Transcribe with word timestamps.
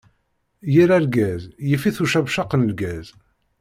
Yir 0.73 0.89
rgaz, 1.03 1.43
yif-it 1.67 1.97
ucabcaq 2.03 2.51
n 2.55 2.61
lgaz. 2.69 3.07